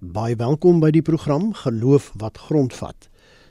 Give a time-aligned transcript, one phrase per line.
[0.00, 3.10] Baie welkom by die program Geloof wat grondvat.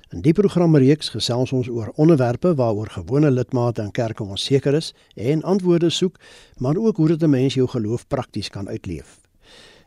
[0.09, 5.43] In die programreeks gesels ons oor onderwerpe waaroor gewone lidmate in kerke onseker is en
[5.46, 6.17] antwoorde soek,
[6.57, 9.20] maar ook hoe dit 'n mens jou geloof prakties kan uitleef.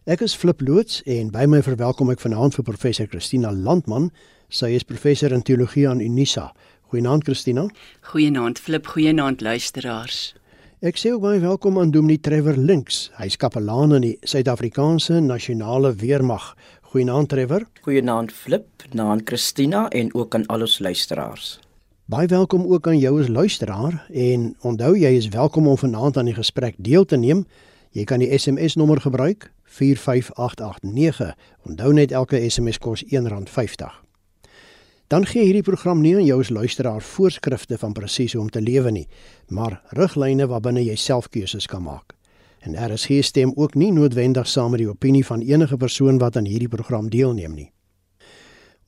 [0.06, 4.12] Ek is Flip Loots en by my verwelkom ek vanaand vir professor Christina Landman.
[4.48, 6.54] Sy is professor in teologie aan Unisa.
[6.82, 7.66] Goeienaand Christina.
[8.00, 10.34] Goeienaand Flip, goeienaand luisteraars.
[10.82, 13.04] Ek sê ook baie welkom aan Dominee Trevor Links.
[13.14, 16.56] Hy's kapelaan in die Suid-Afrikaanse Nasionale Weermag.
[16.90, 17.68] Goeienaand Trevor.
[17.86, 21.60] Goeienaand Flip, naand Christina en ook aan al ons luisteraars.
[22.10, 26.32] Baie welkom ook aan jou as luisteraar en onthou jy is welkom om vanaand aan
[26.32, 27.46] die gesprek deel te neem.
[27.94, 31.36] Jy kan die SMS nommer gebruik 45889.
[31.62, 34.01] Onthou net elke SMS kos R1.50
[35.12, 38.62] dan gee hierdie program nie aan jou as luisteraar voorskrifte van presies hoe om te
[38.64, 39.08] lewe nie,
[39.52, 42.14] maar riglyne waarbinne jy self keuses kan maak.
[42.64, 46.48] En RSG stem ook nie noodwendig saam met die opinie van enige persoon wat aan
[46.48, 47.68] hierdie program deelneem nie.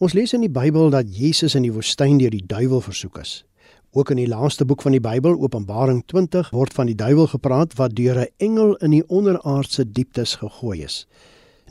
[0.00, 3.44] Ons lees in die Bybel dat Jesus in die woestyn deur die duiwel versoek is.
[3.92, 7.76] Ook in die laaste boek van die Bybel, Openbaring 20, word van die duiwel gepraat
[7.76, 11.06] wat deur 'n engel in die onderaardse dieptes gegooi is.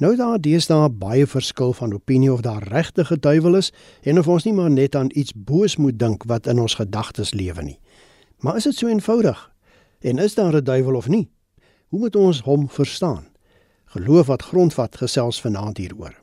[0.02, 4.28] Nou daar deesdae baie verskil van opinie of daar regtig 'n duiwel is en of
[4.28, 7.80] ons nie maar net aan iets boos moet dink wat in ons gedagtes lewe nie.
[8.40, 9.52] Maar is dit so eenvoudig?
[10.02, 11.30] En is daar 'n duiwel of nie?
[11.88, 13.26] Hoe moet ons hom verstaan?
[13.86, 16.22] Geloof wat grondvat gesels vanaand hieroor.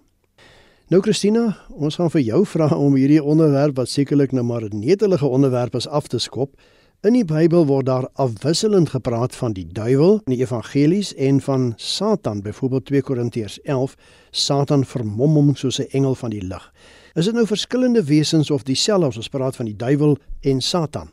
[0.89, 4.79] Nou Christina, ons gaan vir jou vra om hierdie onderwerp wat sekerlik nou maar 'n
[4.79, 6.61] netelige onderwerp is af te skop.
[7.01, 11.63] In die Bybel word daar afwisselend gepraat van die duiwel in die evangelies en van
[11.81, 13.95] Satan, byvoorbeeld 2 Korintiërs 11,
[14.31, 16.73] Satan vermom hom soos 'n engel van die lig.
[17.15, 21.09] Is dit nou verskillende wesens of dieselfde as ons praat van die duiwel en Satan?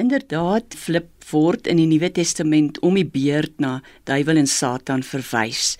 [0.00, 3.74] Inderdaad, flip word in die Nuwe Testament om die beerd na
[4.08, 5.74] duiwel en Satan verwys.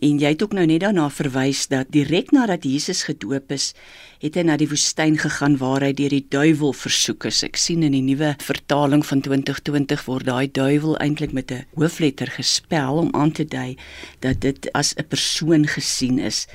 [0.00, 3.74] En jy het ook nou net daarna verwys dat direk nadat Jesus gedoop is,
[4.24, 7.42] het hy na die woestyn gegaan waar hy deur die duiwel versoek is.
[7.44, 12.32] Ek sien in die nuwe vertaling van 2020 word daai duiwel eintlik met 'n hoofletter
[12.40, 13.76] gespel om aan te dui
[14.24, 16.48] dat dit as 'n persoon gesien is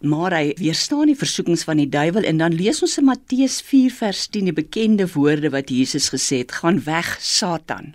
[0.00, 3.94] maar hy weerstaan die versoekings van die duiwel en dan lees ons in Matteus 4
[4.00, 7.94] vers 10 die bekende woorde wat Jesus gesê het: "Gaan weg, Satan."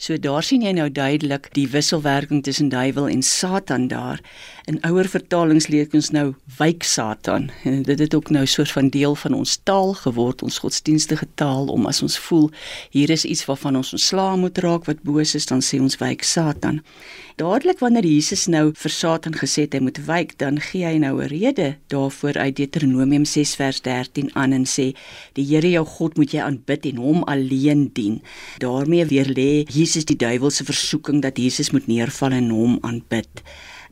[0.00, 4.22] So daar sien jy nou duidelik die wisselwerking tussen duiwel en Satan daar.
[4.64, 7.50] In ouer vertalings lees ons nou wyk Satan.
[7.68, 11.68] En dit het ook nou soort van deel van ons taal geword, ons godsdienstige taal
[11.68, 12.48] om as ons voel
[12.96, 16.24] hier is iets waarvan ons ontslaa moet raak wat boos is, dan sê ons wyk
[16.24, 16.80] Satan.
[17.36, 21.20] Dadelik wanneer Jesus nou vir Satan gesê het hy moet wyk, dan gee hy nou
[21.20, 24.96] 'n rede daarvoor uit Deuteronomium 6 vers 13 aan en sê
[25.34, 28.22] die Here jou God moet jy aanbid en hom alleen dien.
[28.58, 33.42] daarmee weer lê Jesus die duiwel se versoeking dat Jesus moet neerval en hom aanbid.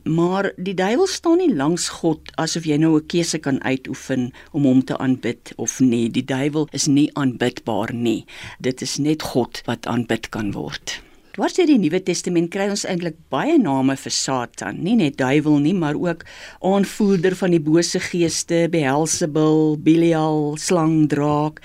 [0.03, 4.63] Maar die duiwel staan nie langs God asof jy nou 'n keuse kan uitoefen om
[4.63, 6.09] hom te aanbid of nie.
[6.09, 8.25] Die duiwel is nie aanbidbaar nie.
[8.59, 11.01] Dit is net God wat aanbid kan word.
[11.39, 15.59] Dwars deur die Nuwe Testament kry ons eintlik baie name vir Satan, nie net duiwel
[15.59, 16.25] nie, maar ook
[16.59, 21.61] aanvoerder van die bose geeste, Beelzebul, Belial, slang, draak.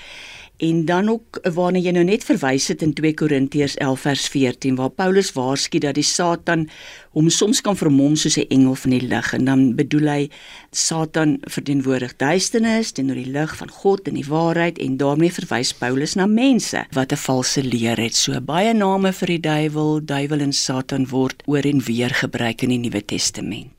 [0.57, 4.77] En dan ook waarna jy nou net verwys het in 2 Korintiërs 11 vers 14
[4.79, 6.69] waar Paulus waarsku dat die Satan
[7.11, 10.29] hom soms kan vermom soos 'n engel van die lig en dan bedoel hy
[10.71, 16.15] Satan verteenwoordig duisternis teenoor die lig van God en die waarheid en daarmee verwys Paulus
[16.15, 18.15] na mense wat 'n valse leer het.
[18.15, 22.69] So baie name vir die duiwel, duiwel en Satan word oor en weer gebruik in
[22.69, 23.74] die Nuwe Testament.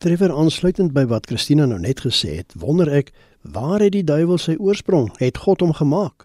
[0.00, 3.10] Treffer aansluitend by wat Christina nou net gesê het, wonder ek
[3.52, 5.10] Waar het die duiwel sy oorsprong?
[5.20, 6.24] Het God hom gemaak?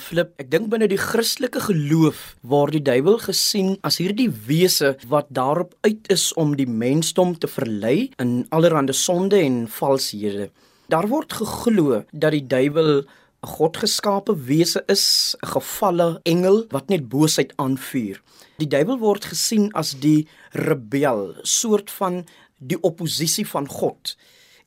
[0.00, 5.28] Flip, ek dink binne die Christelike geloof word die duiwel gesien as hierdie wese wat
[5.36, 10.48] daarop uit is om die mensdom te verlei in allerlei sonde en valshede.
[10.88, 17.08] Daar word geglo dat die duiwel 'n godgeskape wese is, 'n gefalle engel wat net
[17.08, 18.20] boosheid aanvuur.
[18.56, 22.24] Die duiwel word gesien as die rebel, soort van
[22.60, 24.14] die oppositie van God.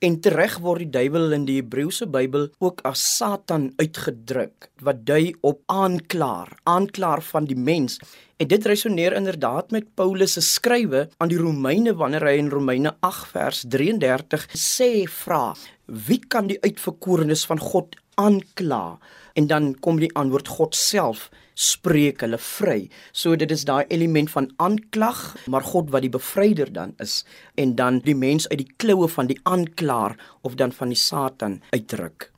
[0.04, 5.32] En tereg word die duiwel in die Hebreëse Bybel ook as Satan uitgedruk wat dui
[5.48, 8.02] op aanklaer, aanklaer van die mens.
[8.36, 12.92] En dit resoneer inderdaad met Paulus se skrywe aan die Romeine wanneer hy in Romeine
[13.00, 15.54] 8 vers 33 sê vra:
[15.86, 19.00] Wie kan die uitverkorenes van God aankla?
[19.40, 22.90] En dan kom die antwoord God self spreek hulle vry.
[23.12, 27.24] So dit is daai element van aanklag, maar God wat die bevryder dan is
[27.56, 31.62] en dan die mens uit die kloue van die aanklaer of dan van die Satan
[31.70, 32.32] uitdruk.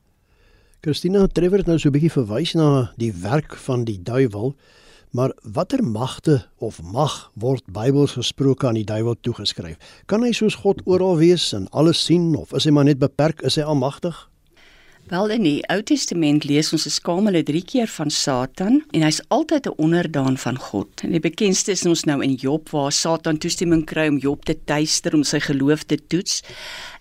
[0.80, 4.54] Christina Trevor het nou so 'n bietjie verwys na die werk van die duiwel,
[5.16, 9.78] Maar watter magte of mag word Bybels gesproke aan die duiwel toegeskryf?
[10.06, 13.40] Kan hy soos God oral wees en alles sien of is hy maar net beperk,
[13.40, 14.18] is hy almagtig?
[15.06, 19.20] Wel in die Ou Testament lees ons 'n skamele 3 keer van Satan en hy's
[19.28, 20.88] altyd 'n onderdaan van God.
[21.02, 24.56] En die bekendste is ons nou in Job waar Satan toestemming kry om Job te
[24.64, 26.42] tuister om sy geloof te toets.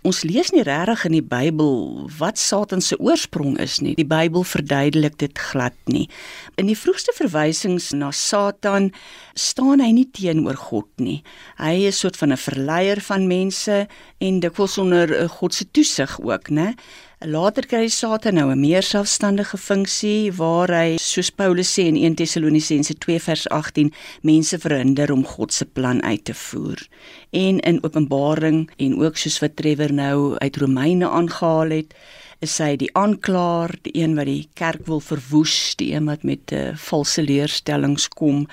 [0.03, 3.95] Ons lees nie regtig in die Bybel wat Satan se oorsprong is nie.
[3.95, 6.09] Die Bybel verduidelik dit glad nie.
[6.55, 8.91] In die vroegste verwysings na Satan
[9.33, 11.23] staan hy nie teenoor God nie.
[11.57, 13.87] Hy is 'n soort van 'n verleier van mense
[14.19, 16.75] en dikwels onder eh, God se toesig ook, né?
[17.23, 22.15] Later kry Satan nou 'n meer selfstandige funksie waar hy soos Paulus sê in 1
[22.15, 26.87] Tessalonisense 2 vers 18 mense verhinder om God se plan uit te voer.
[27.31, 31.95] En in Openbaring en ook soos wat Trevor nou uit Romeine aangehaal het,
[32.39, 36.51] is hy die aanklaer, die een wat die kerk wil verwoes, die een wat met
[36.51, 38.47] 'n uh, eh, valse leerstellings kom.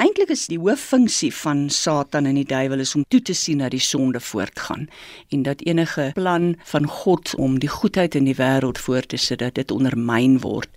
[0.00, 3.74] Eintlik is die hooffunksie van Satan en die duiwel is om toe te sien dat
[3.74, 4.86] die sonde voortgaan
[5.28, 9.42] en dat enige plan van God om die goedheid in die wêreld voort te sit
[9.44, 10.70] dat dit ondermyn word.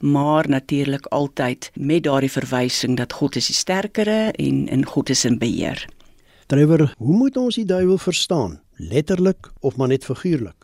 [0.00, 5.26] Maar natuurlik altyd met daardie verwysing dat God is die sterkere en in God is
[5.28, 5.84] in beheer.
[6.48, 8.60] Trevor, hoe moet ons die duiwel verstaan?
[8.76, 10.56] Letterlik of maar net figuurlik?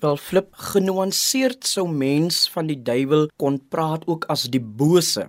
[0.00, 5.28] Wel flip genuanceerd sou mens van die duiwel kon praat ook as die bose.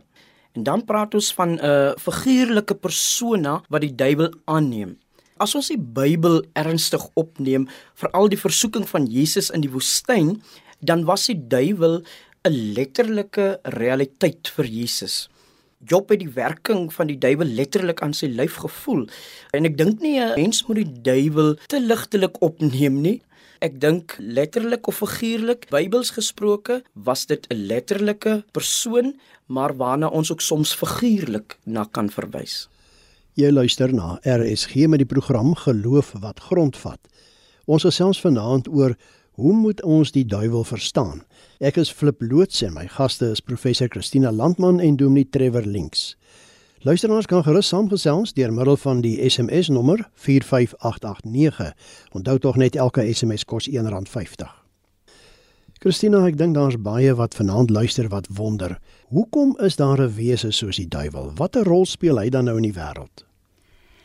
[0.56, 4.98] En dan praat ons van 'n uh, figuurlike persona wat die duiwel aanneem.
[5.38, 10.42] As ons die Bybel ernstig opneem, veral die versoeking van Jesus in die woestyn,
[10.80, 12.04] dan was die duiwel
[12.48, 15.30] 'n letterlike realiteit vir Jesus.
[15.84, 19.08] Job het die werking van die duiwel letterlik aan sy lyf gevoel.
[19.52, 23.22] En ek dink nie 'n mens moet die duiwel te ligtelik opneem nie.
[23.66, 29.16] Ek dink letterlik of figuurlik, Bybels gesproke, was dit 'n letterlike persoon,
[29.48, 32.68] maar waarna ons ook soms figuurlik na kan verwys.
[33.34, 37.00] Jy luister na RSG met die program Geloof wat grondvat.
[37.66, 38.96] Ons gesels vanaand oor
[39.32, 41.24] hoe moet ons die duiwel verstaan?
[41.60, 46.16] Ek is Flip Loots en my gaste is professor Christina Landman en Dominee Trevor Links.
[46.86, 51.72] Luisteraars kan gerus saamgesels deur middel van die SMS nommer 45889.
[52.12, 54.52] Onthou tog net elke SMS kos R1.50.
[55.82, 58.78] Christina, ek dink daar's baie wat vanaand luister wat wonder,
[59.10, 61.32] hoekom is daar 'n wese soos die duiwel?
[61.36, 63.26] Watter rol speel hy dan nou in die wêreld?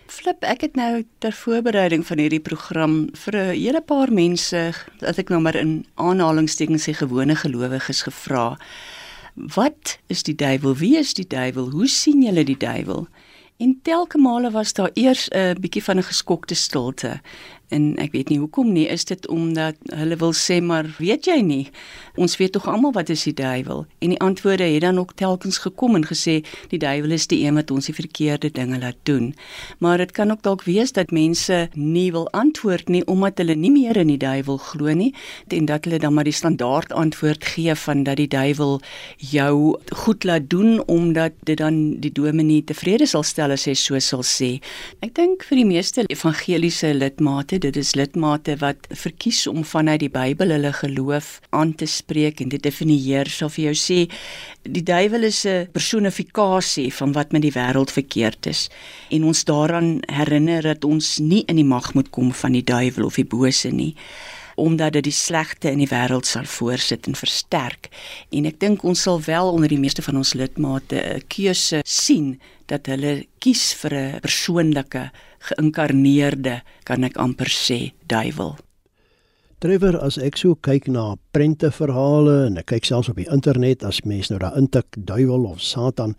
[0.07, 5.19] Flip, ek het nou ter voorbereiding van hierdie program vir 'n hele paar mense, dat
[5.19, 8.57] ek nou maar in aanhalingstekens sê gewone gelowiges gevra
[9.55, 10.77] Wat is die duiwel?
[10.77, 11.71] Wie is die duiwel?
[11.71, 13.07] Hoe sien julle die duiwel?
[13.61, 17.21] En telke male was daar eers 'n bietjie van 'n geskokte stilte
[17.71, 18.87] en ek weet nie hoekom nie.
[18.91, 21.65] Is dit omdat hulle wil sê maar weet jy nie?
[22.21, 25.61] Ons weet tog almal wat is die duiwel en die antwoorde het dan ook telkens
[25.63, 26.41] gekom en gesê
[26.73, 29.31] die duiwel is die een wat ons die verkeerde dinge laat doen.
[29.79, 33.71] Maar dit kan ook dalk wees dat mense nie wil antwoord nie omdat hulle nie
[33.71, 35.13] meer in die duiwel glo nie
[35.49, 38.81] en dat hulle dan maar die standaard antwoord gee van dat die duiwel
[39.31, 43.99] jou goed laat doen omdat dit dan die dominee tevrede sal stel as hy so
[44.03, 44.57] sal sê.
[45.05, 50.11] Ek dink vir die meeste evangeliese lidmate dit is lidmate wat verkies om vanuit die
[50.13, 53.29] Bybel hulle geloof aan te spreek en dit definieer.
[53.31, 53.99] Sal vir jou sê
[54.63, 58.69] die duiwel is 'n personifikasie van wat met die wêreld verkeerd is.
[59.11, 63.05] En ons daaraan herinner dat ons nie in die mag moet kom van die duiwel
[63.05, 63.95] of die bose nie
[64.61, 67.89] omdat dit die slegte in die wêreld sal voorsit en versterk.
[68.31, 72.39] En ek dink ons sal wel onder die meeste van ons lidmate 'n keuse sien
[72.67, 75.11] dat hulle kies vir 'n persoonlike
[75.49, 78.57] geïnkarneerde, kan ek amper sê, duiwel.
[79.61, 83.83] Trevor, as ek so kyk na prente verhale en ek kyk selfs op die internet
[83.85, 86.15] as mens nou daar intik duiwel of satan,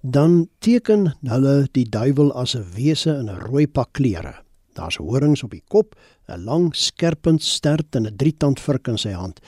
[0.00, 4.34] dan teken hulle die duiwel as 'n wese in 'n rooi pak klere.
[4.78, 5.94] Daar's horings op die kop,
[6.28, 9.40] 'n lang skerpend stert en 'n drietand vurk in sy hand.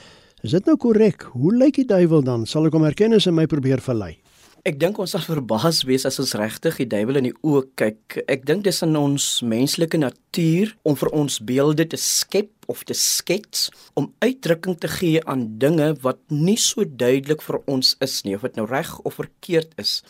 [0.43, 1.23] Is dit nou korrek?
[1.33, 2.45] Hoe lyk die duiwel dan?
[2.45, 4.17] Sal ek hom herken as hy my probeer verlei?
[4.65, 8.15] Ek dink ons sal verbaas wees as ons regtig die duiwel in die oë kyk.
[8.25, 12.97] Ek dink dis in ons menslike natuur om vir ons beelde te skep of te
[12.97, 18.33] skets om uitdrukking te gee aan dinge wat nie so duidelik vir ons is nie
[18.33, 20.01] of dit nou reg of verkeerd is.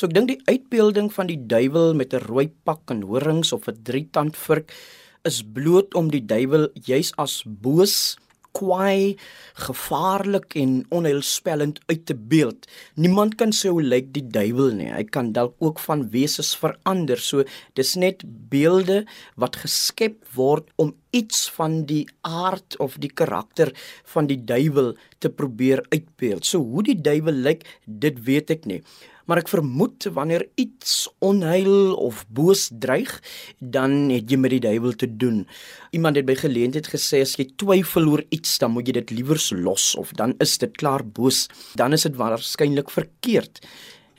[0.00, 3.68] So ek dink die uitbeelding van die duiwel met 'n rooi pak en horings of
[3.68, 4.72] 'n drietand vurk
[5.28, 8.16] is bloot om die duiwel juis as boos
[8.56, 9.16] kwaai,
[9.54, 12.66] gevaarlik en onheilspellend uit te beeld.
[12.94, 14.88] Niemand kan sê hoe lyk die duiwel nie.
[14.88, 17.18] Hy kan dalk ook van wesens verander.
[17.18, 19.04] So dis net beelde
[19.36, 23.72] wat geskep word om iets van die aard of die karakter
[24.04, 26.44] van die duiwel te probeer uitbeeld.
[26.44, 28.82] So hoe die duiwel lyk, dit weet ek nie.
[29.30, 33.12] Maar ek vermoed wanneer iets onheil of boos dreig,
[33.62, 35.44] dan het jy met die duiwel te doen.
[35.94, 39.52] Iemand het by geleentheid gesê as jy twyfel oor iets, dan moet jy dit liewers
[39.54, 41.44] los of dan is dit klaar boos,
[41.78, 43.62] dan is dit waarskynlik verkeerd.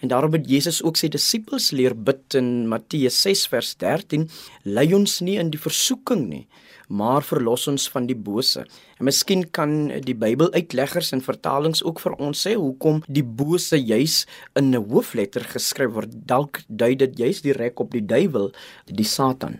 [0.02, 4.30] En daarom het Jesus ook sy disippels leer bid in Matteus 6 vers 13:
[4.64, 6.46] Lei ons nie in die versoeking nie,
[6.92, 8.66] maar verlos ons van die bose.
[9.00, 14.26] En miskien kan die Bybeluitleggers en vertalings ook vir ons sê hoekom die bose juis
[14.60, 16.12] in 'n hoofletter geskryf word.
[16.28, 18.52] Dalk dui dit juis direk op die duiwel,
[18.86, 19.60] die Satan.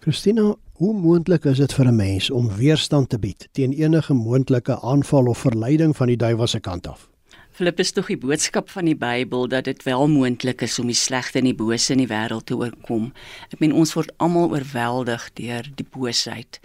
[0.00, 4.80] Christina, hoe moontlik is dit vir 'n mens om weerstand te bied teen enige moontlike
[4.80, 7.11] aanval of verleiding van die duiwel se kant af?
[7.52, 11.36] Filippus tog die boodskap van die Bybel dat dit wel moontlik is om die slegte
[11.36, 13.10] en die bose in die wêreld te oorkom.
[13.52, 16.62] Ek meen ons word almal oorweldig deur die boosheid.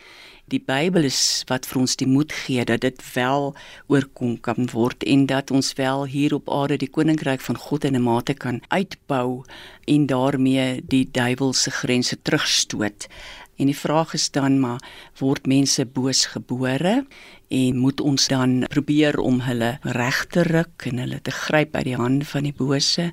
[0.47, 3.49] Die Bybel is wat vir ons die moed gee dat dit wel
[3.91, 7.99] oorkom kan word en dat ons wel hier op aarde die koninkryk van God in
[7.99, 9.43] 'n mate kan uitbou
[9.91, 13.11] en daarmee die duiwel se grense terugstoot.
[13.57, 14.81] En die vraag is dan maar
[15.17, 17.05] word mense boos gebore?
[17.49, 21.87] En moet ons dan probeer om hulle reg te ruk en hulle te gryp uit
[21.89, 23.11] die hande van die bose?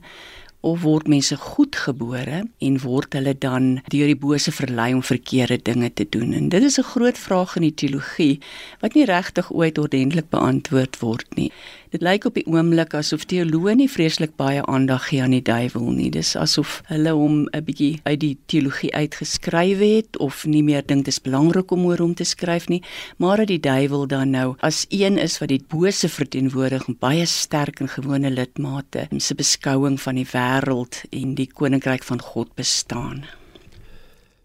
[0.64, 5.92] Of word mense goedgebore en word hulle dan deur die bose verlei om verkeerde dinge
[5.92, 6.32] te doen?
[6.32, 8.40] En dit is 'n groot vraag in die teologie
[8.80, 11.52] wat nie regtig ooit ordentlik beantwoord word nie
[11.94, 15.92] Dit lyk op die oomblik asof teoloë nie vreeslik baie aandag gee aan die duiwel
[15.94, 16.08] nie.
[16.10, 21.04] Dis asof hulle hom 'n bietjie uit die teologie uitgeskryf het of nie meer dink
[21.04, 22.82] dit is belangrik om oor hom te skryf nie,
[23.18, 27.26] maar dat die duiwel dan nou as een is wat die bose verteenwoordig en baie
[27.26, 32.54] sterk en gewone lidmate in sy beskouing van die wêreld en die koninkryk van God
[32.54, 33.24] bestaan.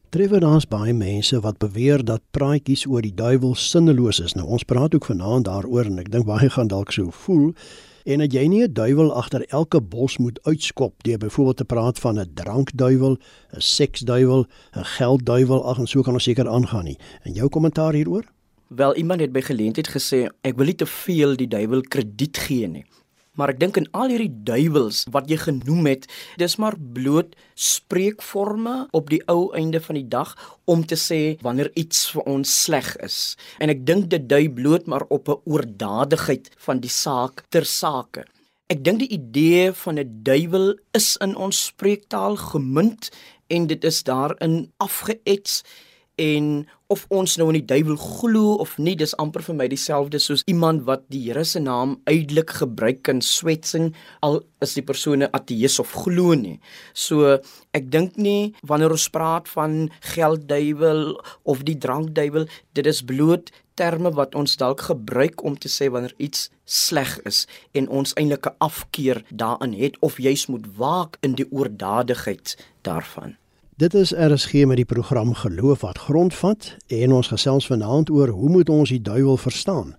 [0.10, 4.34] Trevor daar's baie mense wat beweer dat praatjies oor die duiwel sinneloos is.
[4.34, 7.52] Nou ons praat ook vanaand daaroor en ek dink baie gaan dalk so voel
[8.10, 12.00] en dat jy nie 'n duiwel agter elke bos moet uitskop deur byvoorbeeld te praat
[12.00, 13.18] van 'n drankduiwel,
[13.54, 16.98] 'n seksduiwel, 'n geldduiwel, ag en so kan ons seker aangaan nie.
[17.24, 18.26] En jou kommentaar hieroor?
[18.68, 22.68] Wel iemand het by geleentheid gesê ek wil nie te veel die duiwel krediet gee
[22.68, 22.86] nie.
[23.40, 26.08] Maar ek dink in al hierdie duiwels wat jy genoem het,
[26.42, 30.34] dis maar bloot spreekforme op die ou einde van die dag
[30.68, 33.38] om te sê wanneer iets vir ons sleg is.
[33.64, 38.28] En ek dink dit dui bloot maar op 'n oordadigheid van die saak ter sake.
[38.68, 43.10] Ek dink die idee van 'n duiwel is in ons spreektaal gemunt
[43.48, 45.64] en dit is daarin afgeets
[46.20, 50.20] en of ons nou in die duiwel glo of nie dis amper vir my dieselfde
[50.22, 53.92] soos iemand wat die Here se naam uitelik gebruik in swetsing
[54.26, 56.60] al is die persoon 'n ateïs of glo nie.
[56.94, 57.40] So
[57.74, 64.12] ek dink nie wanneer ons praat van geldduiwel of die drankduiwel dit is bloot terme
[64.12, 68.58] wat ons dalk gebruik om te sê wanneer iets sleg is en ons eintlik 'n
[68.60, 73.38] afkeer daarin het of juis moet waak in die oordadigheid daarvan.
[73.80, 78.50] Dit is RSG met die program Geloof wat grondvat en ons gesels vanaand oor hoe
[78.50, 79.94] moet ons die duiwel verstaan.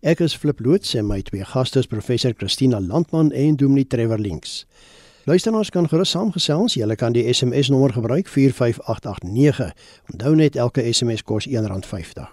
[0.00, 4.20] Ek is Flip Loots en my twee gaste is professor Christina Landman en Dominee Trevor
[4.20, 4.66] Links.
[5.24, 6.76] Luisteraars kan gerus saamgesels.
[6.76, 9.72] Jy kan die SMS nommer gebruik 45889.
[10.12, 12.28] Onthou net elke SMS kos R1.50.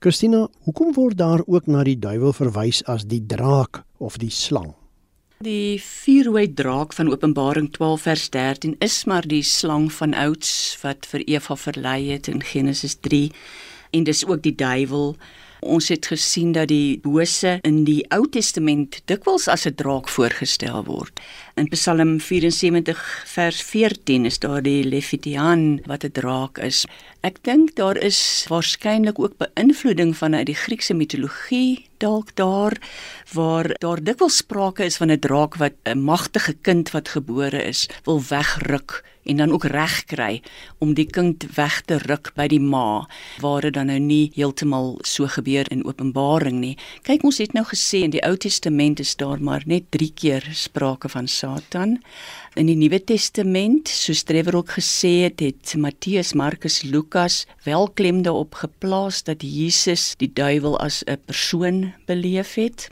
[0.00, 4.72] Christina, hoekom word daar ook na die duiwel verwys as die draak of die slang?
[5.44, 11.04] Die vierhoë draak van Openbaring 12 vers 13 is maar die slang van ouds wat
[11.10, 13.28] vir Eva verlei het in Genesis 3
[13.92, 15.12] en dis ook die duiwel.
[15.66, 20.84] Ons het gesien dat die bose in die Ou Testament dikwels as 'n draak voorgestel
[20.84, 21.20] word.
[21.56, 26.86] In Psalm 74 vers 14 is daar die Leviathan wat 'n draak is.
[27.22, 32.76] Ek dink daar is waarskynlik ook beïnvloeding vanuit die Griekse mitologie dalk daar
[33.32, 37.88] waar daar dikwels sprake is van 'n draak wat 'n magtige kind wat gebore is
[38.04, 40.42] wil wegruk en dan ook reg kry
[40.78, 43.06] om die kind weg te ruk by die ma
[43.42, 46.76] waar dit dan nou nie heeltemal so gebeur in Openbaring nie.
[47.06, 50.48] Kyk ons het nou gesê in die Ou Testament is daar maar net 3 keer
[50.52, 51.98] sprake van Satan.
[52.56, 58.22] In die Nuwe Testament, soos Trevor ook gesê het, het Matteus, Markus, Lukas wel klem
[58.24, 62.88] daarop geplaas dat Jesus die duiwel as 'n persoon beleef het.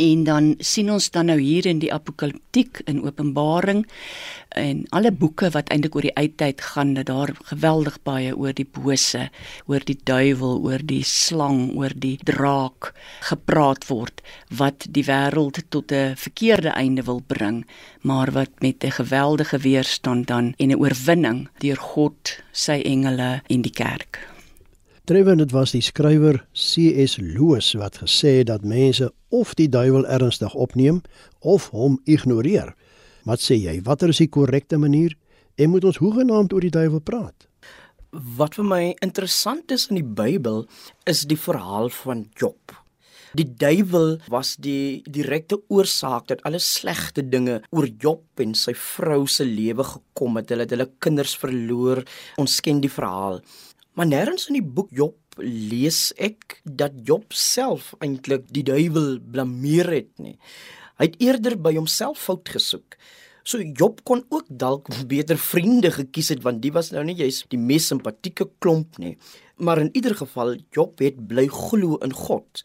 [0.00, 3.82] En dan sien ons dan nou hier in die apokaliptiek in Openbaring
[4.56, 8.66] en alle boeke wat eintlik oor die uittyd gaan dat daar geweldig baie oor die
[8.66, 9.26] bose,
[9.68, 12.94] oor die duiwel, oor die slang, oor die draak
[13.28, 14.24] gepraat word
[14.62, 17.66] wat die wêreld tot 'n verkeerde einde wil bring,
[18.00, 23.62] maar wat met 'n geweldige weerstand dan en 'n oorwinning deur God, sy engele en
[23.62, 24.29] die kerk
[25.04, 27.16] Trevor dit was die skrywer C.S.
[27.18, 31.00] Lewis wat gesê het dat mense of die duiwel ernstig opneem
[31.40, 32.74] of hom ignoreer.
[33.24, 33.80] Wat sê jy?
[33.86, 35.16] Watter is die korrekte manier?
[35.56, 37.48] En moet ons hoegenaamd oor die duiwel praat?
[38.10, 40.64] Wat vir my interessant is in die Bybel
[41.08, 42.76] is die verhaal van Job.
[43.38, 49.22] Die duiwel was die direkte oorsaak dat alle slegte dinge oor Job en sy vrou
[49.30, 50.50] se lewe gekom het.
[50.50, 52.02] Hulle het hulle kinders verloor.
[52.42, 53.38] Ons ken die verhaal.
[53.98, 59.90] Maar nêrens in die boek Job lees ek dat Job self eintlik die duiwel blameer
[59.92, 60.36] het nie.
[61.00, 62.98] Hy het eerder by homself fout gesoek.
[63.42, 67.44] So Job kon ook dalk beter vriende gekies het want die was nou nie juis
[67.48, 69.16] die mees simpatieke klomp nie.
[69.60, 72.62] Maar in ieder geval Job het bly glo in God.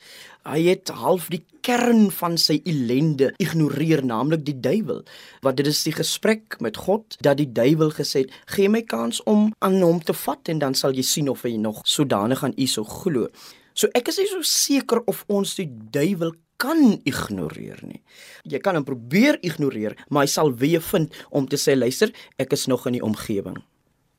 [0.48, 5.02] Hy het half die kern van sy ellende ignoreer, naamlik die duiwel.
[5.44, 9.24] Wat dit is die gesprek met God dat die duiwel gesê het: "Gee my kans
[9.24, 12.56] om aan hom te vat en dan sal jy sien of hy nog sodanig aan
[12.58, 13.28] u sou glo."
[13.74, 18.02] So ek is nie so seker of ons die duiwel kan ignoreer nie.
[18.44, 22.56] Jy kan hom probeer ignoreer, maar hy sal weer vind om te sê luister, ek
[22.56, 23.58] is nog in die omgewing.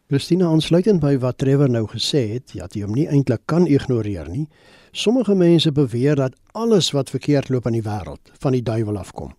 [0.07, 4.28] Christina aansluitend by wat Trevor nou gesê het, ja, jy hom nie eintlik kan ignoreer
[4.31, 4.45] nie.
[4.95, 9.35] Sommige mense beweer dat alles wat verkeerd loop in die wêreld van die duiwel afkom.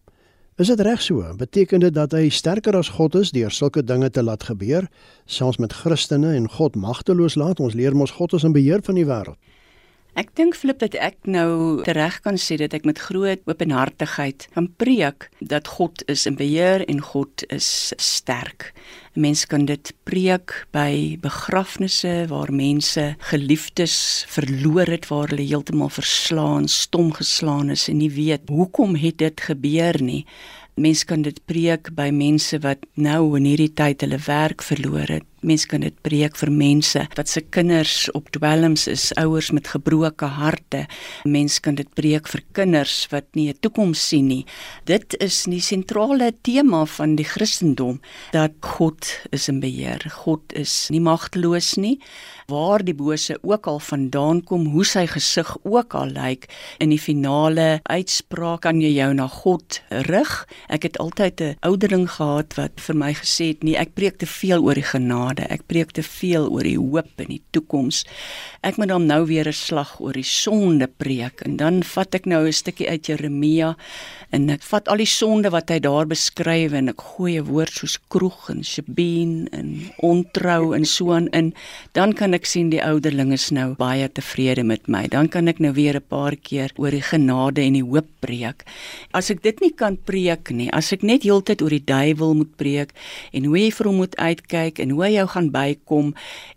[0.58, 1.22] Is dit reg so?
[1.38, 4.88] Beteken dit dat hy sterker as God is deur sulke dinge te laat gebeur,
[5.30, 7.62] selfs met Christene en God magteloos laat?
[7.62, 9.38] Ons leer mos God is in beheer van die wêreld.
[10.18, 14.66] Ek dink flip dat ek nou reg kan sê dat ek met groot openhartigheid kan
[14.82, 18.72] preek dat God is in beheer en God is sterk.
[19.14, 26.66] Mense kan dit preek by begrafnisse waar mense geliefdes verloor het waar hulle heeltemal verslaan,
[26.66, 30.24] stom geslaan is en nie weet hoekom het dit gebeur nie.
[30.82, 35.30] Mense kan dit preek by mense wat nou in hierdie tyd hulle werk verloor het
[35.48, 40.28] Mense kan dit preek vir mense wat se kinders op dwelms is, ouers met gebroke
[40.36, 40.82] harte.
[41.24, 44.46] Mense kan dit preek vir kinders wat nie 'n toekoms sien nie.
[44.86, 48.02] Dit is die sentrale tema van die Christendom
[48.32, 50.04] dat God is in beheer.
[50.26, 52.00] God is nie magteloos nie.
[52.48, 56.48] Waar die bose ook al vandaan kom, hoe sy gesig ook al lyk,
[56.80, 60.48] in die finale uitspraak kan jy jou na God rig.
[60.70, 64.26] Ek het altyd 'n ouderling gehad wat vir my gesê het, "Nee, ek preek te
[64.26, 65.54] veel oor die genade genade.
[65.54, 68.06] Ek preek te veel oor die hoop en die toekoms.
[68.64, 72.26] Ek moet dan nou weer 'n slag oor die sonde preek en dan vat ek
[72.26, 73.76] nou 'n stukkie uit Jeremia
[74.32, 77.72] en ek vat al die sonde wat hy daar beskryf en ek gooi 'n woord
[77.72, 81.54] soos kroeg en shebeen en ontrou en so aan in.
[81.94, 85.08] Dan kan ek sien die ouderling is nou baie tevrede met my.
[85.08, 88.64] Dan kan ek nou weer 'n paar keer oor die genade en die hoop preek.
[89.14, 92.58] As ek dit nie kan preek nie, as ek net heeltyd oor die duiwel moet
[92.58, 92.92] preek
[93.32, 96.14] en hoe jy vir hom moet uitkyk en hoe hy jou gaan bykom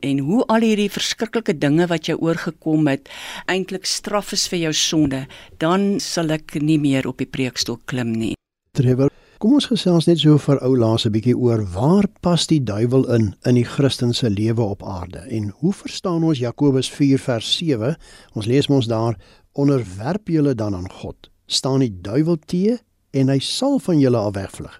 [0.06, 3.08] en hoe al hierdie verskriklike dinge wat jou oorgekom het
[3.50, 5.24] eintlik straf is vir jou sonde,
[5.58, 8.34] dan sal ek nie meer op die preekstoel klim nie.
[8.76, 9.10] Trevor,
[9.42, 13.08] kom ons gesels net so vir ou laas 'n bietjie oor waar pas die duiwel
[13.16, 17.96] in in die Christelike lewe op aarde en hoe verstaan ons Jakobus 4 vers 7?
[18.34, 19.16] Ons lees mos daar
[19.52, 21.30] onderwerp julle dan aan God.
[21.46, 22.78] staan die duiwel te
[23.10, 24.76] en hy sal van julle af wegvlug.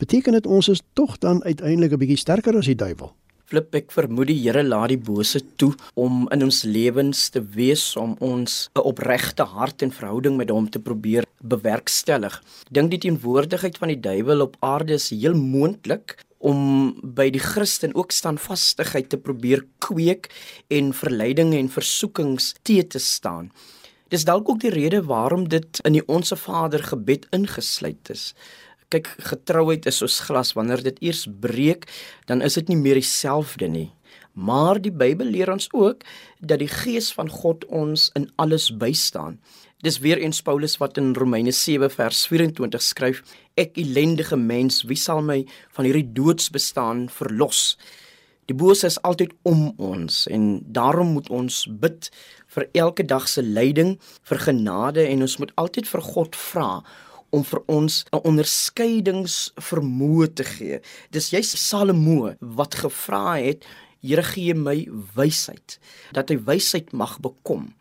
[0.00, 3.12] Beteken dit ons is tog dan uiteindelik 'n bietjie sterker as die duiwel?
[3.44, 7.96] Flip ek vermoed die Here laat die bose toe om in ons lewens te wees
[7.96, 12.42] om ons 'n opregte hart en verhouding met hom te probeer bewerkstellig.
[12.70, 17.94] Dink die teenwoordigheid van die duiwel op aarde is heel moontlik om by die Christen
[17.94, 20.30] ook standvastigheid te probeer kweek
[20.68, 23.50] en verleidinge en versoekings te te staan.
[24.08, 28.34] Dis dalk ook die rede waarom dit in die onsse Vader gebed ingesluit is
[28.90, 30.52] kyk getrouheid is soos glas.
[30.58, 31.88] Wanneer dit eers breek
[32.26, 33.88] dan is dit nie meer dieselfde nie.
[34.34, 36.04] Maar die Bybel leer ons ook
[36.38, 39.40] dat die gees van God ons in alles bystaan.
[39.80, 43.22] Dis weer eens Paulus wat in Romeine 7 vers 24 skryf
[43.56, 45.42] ek ellendige mens wie sal my
[45.76, 47.78] van hierdie doodsbestaan verlos?
[48.50, 52.10] Die bose is altyd om ons en daarom moet ons bid
[52.54, 53.94] vir elke dag se lyding
[54.26, 56.70] vir genade en ons moet altyd vir God vra
[57.30, 60.80] om vir ons 'n onderskeidingsvermoë te gee.
[61.10, 63.64] Dis jy Salomo wat gevra het,
[64.02, 65.78] Here gee my wysheid
[66.12, 67.74] dat hy wysheid mag bekom.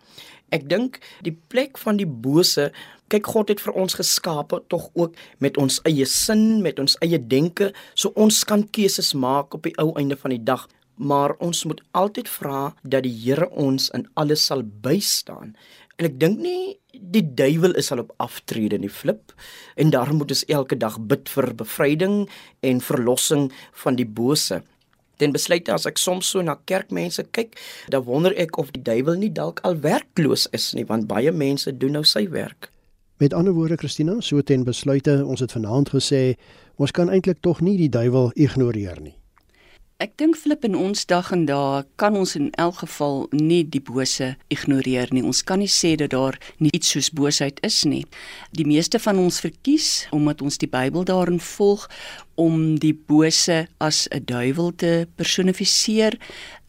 [0.51, 2.71] Ek dink die plek van die bose,
[3.07, 7.19] kyk God het vir ons geskape tog ook met ons eie sin, met ons eie
[7.21, 10.67] denke, so ons kan keuses maak op die ou einde van die dag,
[10.99, 15.55] maar ons moet altyd vra dat die Here ons in alles sal bystaan.
[15.99, 19.33] En ek dink nie die duiwel is al op aftrede in die flip
[19.75, 22.21] en daarom moet ons elke dag bid vir bevryding
[22.63, 23.49] en verlossing
[23.83, 24.61] van die bose.
[25.19, 27.59] Den besluit as ek soms so na kerkmense kyk,
[27.91, 31.75] dan wonder ek of die duiwel nie dalk al werkloos is nie want baie mense
[31.75, 32.71] doen nou sy werk.
[33.19, 36.37] Met ander woorde Christina, so ten besluite, ons het vanaand gesê,
[36.79, 39.18] ons kan eintlik tog nie die duiwel ignoreer nie.
[39.99, 43.81] Ek dink flip in ons dag en dae kan ons in elk geval nie die
[43.83, 45.25] bose ignoreer nie.
[45.27, 48.05] Ons kan nie sê dat daar nie iets soos boosheid is nie.
[48.55, 51.89] Die meeste van ons verkies omdat ons die Bybel daarin volg
[52.39, 56.15] om die bose as 'n duiwel te personifiseer,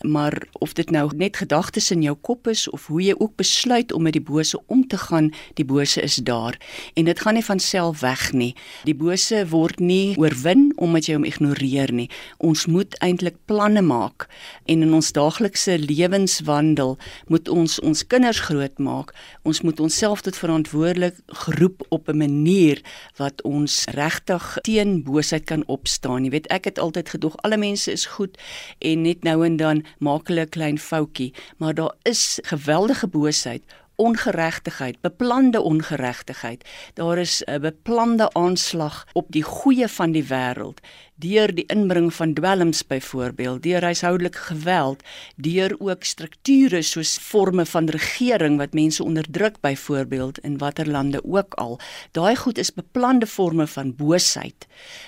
[0.01, 3.93] maar of dit nou net gedagtes in jou kop is of hoe jy ook besluit
[3.93, 6.57] om met die bose om te gaan, die bose is daar
[6.95, 8.55] en dit gaan nie van self weg nie.
[8.85, 12.09] Die bose word nie oorwin omdat jy hom ignoreer nie.
[12.39, 14.29] Ons moet eintlik planne maak
[14.65, 16.97] en in ons daaglikse lewenswandel
[17.29, 19.13] moet ons ons kinders grootmaak.
[19.43, 22.81] Ons moet onsself tot verantwoordelik geroep op 'n manier
[23.17, 26.25] wat ons regtig teen boosheid kan kan opstaan.
[26.25, 28.39] Jy weet, ek het altyd gedog alle mense is goed
[28.79, 33.63] en net nou en dan maak hulle 'n klein foutjie, maar daar is geweldige boosheid
[34.01, 36.65] ongeregtigheid, beplande ongeregtigheid.
[36.95, 40.81] Daar is 'n beplande aanslag op die goeie van die wêreld
[41.21, 45.03] deur die inbring van dwelms byvoorbeeld, deur huishoudelike geweld,
[45.37, 51.55] deur ook strukture soos forme van regering wat mense onderdruk byvoorbeeld in watter lande ook
[51.61, 51.79] al.
[52.17, 54.67] Daai goed is beplande forme van boosheid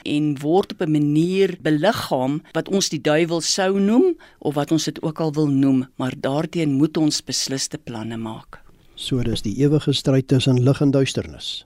[0.09, 4.85] en word op 'n manier beliggaam wat ons die duiwel sou noem of wat ons
[4.85, 8.62] dit ook al wil noem, maar daarteen moet ons besliste planne maak.
[9.03, 11.65] So dis die ewige stryd tussen lig en duisternis.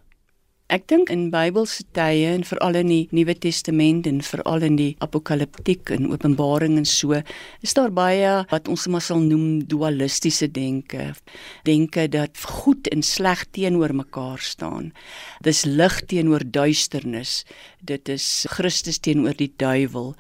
[0.73, 4.89] Ek dink in Bybelse tye en veral in die Nuwe Testament en veral in die
[5.05, 7.21] Apokaliptiek en Openbaring en so,
[7.63, 11.13] is daar baie wat ons maar sal noem dualistiese denke.
[11.69, 14.91] Denke dat goed en sleg teenoor mekaar staan.
[15.45, 17.45] Dis lig teenoor duisternis.
[17.79, 20.17] Dit is Christus teenoor die duiwel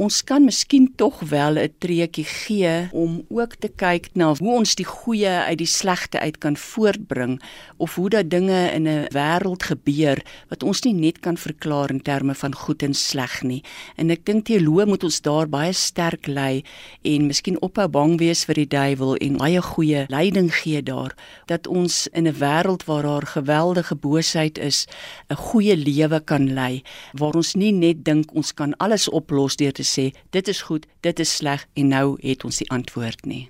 [0.00, 4.74] ons kan miskien tog wel 'n treukie gee om ook te kyk na hoe ons
[4.74, 7.40] die goeie uit die slegte uit kan voortbring
[7.76, 12.02] of hoe dat dinge in 'n wêreld gebeur wat ons nie net kan verklaar in
[12.02, 13.62] terme van goed en sleg nie.
[13.96, 16.62] En ek dink teoloë moet ons daar baie sterk lei
[17.02, 21.14] en miskien ophou bang wees vir die duiwel en baie goeie leiding gee daar
[21.46, 24.86] dat ons in 'n wêreld waar daar geweldige boosheid is,
[25.28, 29.72] 'n goeie lewe kan lei waar ons nie net dink ons kan alles oplos deur
[29.72, 33.48] te sê dit is goed, dit is sleg en nou het ons die antwoord nie.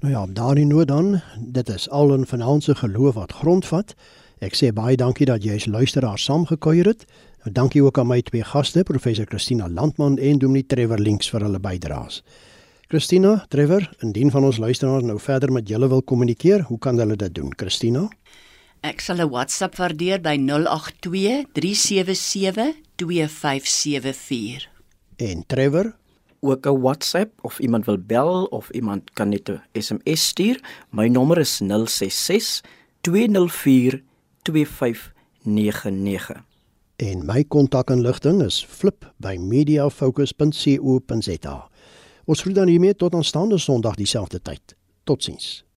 [0.00, 3.94] Nou ja, daarin nou dan, dit is al 'n vanaand se geloof wat grondvat.
[4.38, 7.04] Ek sê baie dankie dat jy as luisteraar saamgekuier het.
[7.42, 11.40] Nou dankie ook aan my twee gaste, professor Christina Landman en Dominee Trevor Links vir
[11.40, 12.22] hulle bydraes.
[12.88, 17.16] Christina, Trevor, indien van ons luisteraars nou verder met julle wil kommunikeer, hoe kan hulle
[17.16, 17.52] dit doen?
[17.56, 18.08] Christina?
[18.80, 24.77] Ek sal 'n WhatsApp waardeer by 082 377 2574
[25.18, 25.96] en Trevor
[26.40, 30.84] ook 'n WhatsApp of iemand wil bel of iemand kan net 'n SMS stuur.
[30.90, 32.64] My nommer is 066
[33.00, 34.02] 204
[34.42, 36.44] 2599.
[36.96, 41.68] En my kontakinligting is flip@mediafocus.co.za.
[42.24, 44.76] Ons groet dan hiermee tot aanstaande Sondag dieselfde tyd.
[45.04, 45.67] Totsiens.